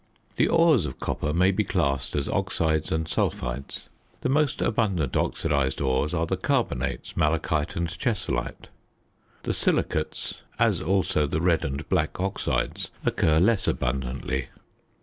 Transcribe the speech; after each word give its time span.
The 0.35 0.47
ores 0.47 0.87
of 0.87 0.99
copper 0.99 1.31
may 1.31 1.51
be 1.51 1.63
classed 1.63 2.15
as 2.15 2.27
oxides 2.27 2.91
and 2.91 3.05
sulphides. 3.07 3.81
The 4.21 4.29
most 4.29 4.59
abundant 4.59 5.15
oxidised 5.15 5.79
ores 5.79 6.11
are 6.11 6.25
the 6.25 6.37
carbonates, 6.37 7.15
malachite 7.15 7.75
and 7.75 7.87
chessylite; 7.87 8.69
the 9.43 9.53
silicates, 9.53 10.41
as 10.57 10.81
also 10.81 11.27
the 11.27 11.39
red 11.39 11.63
and 11.63 11.87
black 11.87 12.19
oxides, 12.19 12.89
occur 13.05 13.37
less 13.39 13.67
abundantly. 13.67 14.47